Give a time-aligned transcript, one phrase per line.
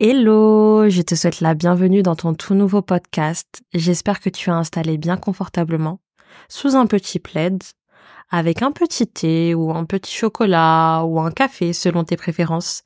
[0.00, 3.62] Hello, je te souhaite la bienvenue dans ton tout nouveau podcast.
[3.72, 6.00] J'espère que tu as installé bien confortablement,
[6.48, 7.62] sous un petit plaid,
[8.28, 12.82] avec un petit thé ou un petit chocolat ou un café selon tes préférences,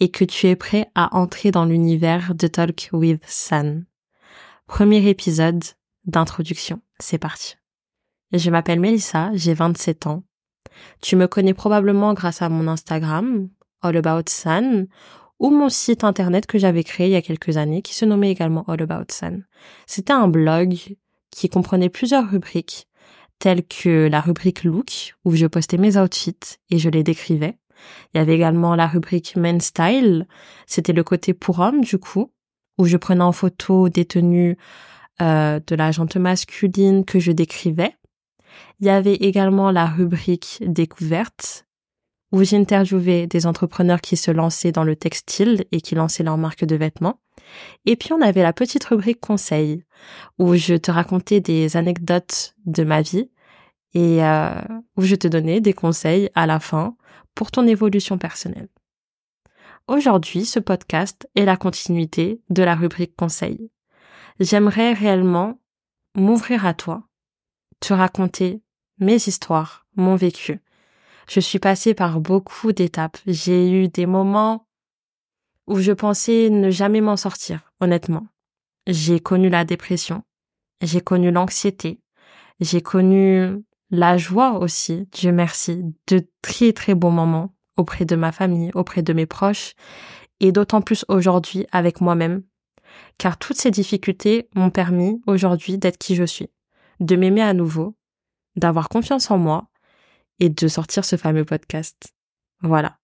[0.00, 3.84] et que tu es prêt à entrer dans l'univers de Talk with San.
[4.66, 5.62] Premier épisode
[6.06, 6.80] d'introduction.
[7.00, 7.56] C'est parti.
[8.32, 10.22] Je m'appelle Melissa, j'ai 27 ans.
[11.02, 13.50] Tu me connais probablement grâce à mon Instagram,
[13.82, 14.86] All About San,
[15.38, 18.30] ou mon site internet que j'avais créé il y a quelques années qui se nommait
[18.30, 19.44] également All About Sun.
[19.86, 20.96] C'était un blog
[21.30, 22.88] qui comprenait plusieurs rubriques
[23.38, 27.58] telles que la rubrique look où je postais mes outfits et je les décrivais.
[28.14, 30.26] Il y avait également la rubrique men style,
[30.66, 32.32] c'était le côté pour homme du coup
[32.78, 34.56] où je prenais en photo des tenues
[35.22, 37.94] euh, de la jante masculine que je décrivais.
[38.80, 41.65] Il y avait également la rubrique découverte
[42.32, 46.64] où j'interviewais des entrepreneurs qui se lançaient dans le textile et qui lançaient leur marque
[46.64, 47.20] de vêtements.
[47.84, 49.84] Et puis on avait la petite rubrique conseil
[50.38, 53.30] où je te racontais des anecdotes de ma vie
[53.94, 54.60] et euh,
[54.96, 56.96] où je te donnais des conseils à la fin
[57.34, 58.68] pour ton évolution personnelle.
[59.88, 63.70] Aujourd'hui, ce podcast est la continuité de la rubrique conseil.
[64.40, 65.60] J'aimerais réellement
[66.16, 67.04] m'ouvrir à toi,
[67.80, 68.62] te raconter
[68.98, 70.60] mes histoires, mon vécu,
[71.28, 73.18] je suis passée par beaucoup d'étapes.
[73.26, 74.66] J'ai eu des moments
[75.66, 78.26] où je pensais ne jamais m'en sortir, honnêtement.
[78.86, 80.22] J'ai connu la dépression,
[80.80, 82.00] j'ai connu l'anxiété,
[82.60, 88.30] j'ai connu la joie aussi, Dieu merci, de très très bons moments auprès de ma
[88.32, 89.74] famille, auprès de mes proches,
[90.40, 92.42] et d'autant plus aujourd'hui avec moi-même,
[93.18, 96.50] car toutes ces difficultés m'ont permis aujourd'hui d'être qui je suis,
[97.00, 97.96] de m'aimer à nouveau,
[98.54, 99.68] d'avoir confiance en moi,
[100.40, 102.14] et de sortir ce fameux podcast.
[102.60, 102.98] Voilà.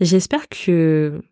[0.00, 1.22] J'espère que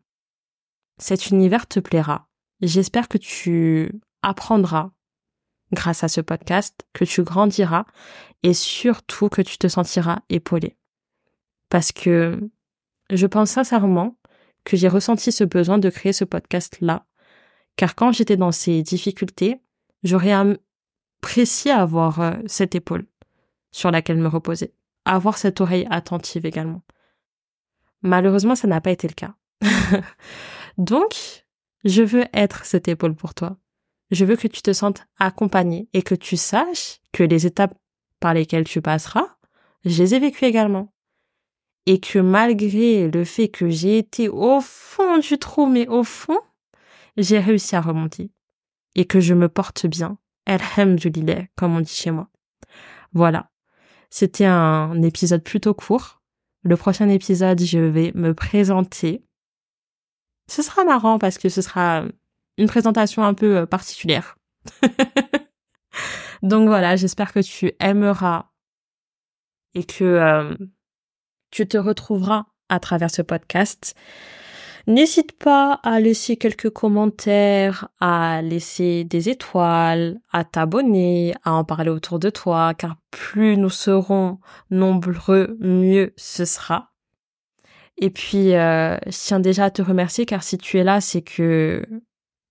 [0.99, 2.29] cet univers te plaira.
[2.61, 3.93] J'espère que tu
[4.23, 4.91] apprendras
[5.73, 7.85] grâce à ce podcast, que tu grandiras
[8.43, 10.77] et surtout que tu te sentiras épaulé.
[11.69, 12.41] Parce que
[13.11, 14.17] je pense sincèrement
[14.65, 17.07] que j'ai ressenti ce besoin de créer ce podcast-là,
[17.77, 19.61] car quand j'étais dans ces difficultés,
[20.03, 23.07] j'aurais apprécié avoir euh, cette épaule
[23.73, 24.73] sur laquelle me reposer
[25.05, 26.83] avoir cette oreille attentive également.
[28.03, 29.35] Malheureusement, ça n'a pas été le cas.
[30.79, 31.45] Donc,
[31.85, 33.57] je veux être cette épaule pour toi.
[34.11, 37.75] Je veux que tu te sentes accompagné et que tu saches que les étapes
[38.21, 39.37] par lesquelles tu passeras,
[39.85, 40.93] je les ai vécues également.
[41.87, 46.41] Et que malgré le fait que j'ai été au fond du trou, mais au fond,
[47.17, 48.31] j'ai réussi à remonter.
[48.95, 50.19] Et que je me porte bien.
[50.47, 52.29] Alhamdulillah, comme on dit chez moi.
[53.13, 53.51] Voilà.
[54.17, 56.23] C'était un épisode plutôt court.
[56.63, 59.25] Le prochain épisode, je vais me présenter.
[60.49, 62.05] Ce sera marrant parce que ce sera
[62.57, 64.39] une présentation un peu euh, particulière.
[66.45, 68.53] Donc voilà, j'espère que tu aimeras
[69.75, 70.55] et que euh,
[71.51, 73.97] tu te retrouveras à travers ce podcast.
[74.87, 81.89] N'hésite pas à laisser quelques commentaires, à laisser des étoiles, à t'abonner, à en parler
[81.89, 84.41] autour de toi, car plus nous serons
[84.71, 86.93] nombreux, mieux ce sera.
[87.97, 91.23] Et puis, euh, je tiens déjà à te remercier, car si tu es là, c'est
[91.23, 91.83] que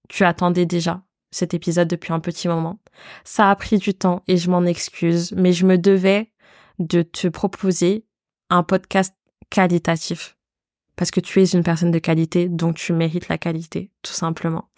[0.09, 2.79] tu attendais déjà cet épisode depuis un petit moment.
[3.25, 6.31] Ça a pris du temps et je m'en excuse, mais je me devais
[6.79, 8.05] de te proposer
[8.49, 9.15] un podcast
[9.51, 10.35] qualitatif
[10.95, 14.69] parce que tu es une personne de qualité, donc tu mérites la qualité, tout simplement.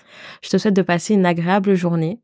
[0.41, 2.21] Je te souhaite de passer une agréable journée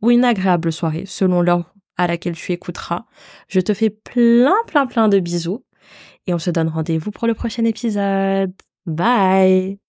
[0.00, 3.04] ou une agréable soirée, selon l'heure à laquelle tu écouteras.
[3.48, 5.64] Je te fais plein, plein, plein de bisous
[6.26, 8.52] et on se donne rendez-vous pour le prochain épisode.
[8.86, 9.78] Bye